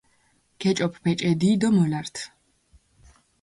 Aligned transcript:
გეჭოფჷ 0.61 0.99
ბეჭედი 1.03 1.49
დო 1.61 1.67
მოლართჷ. 1.75 2.23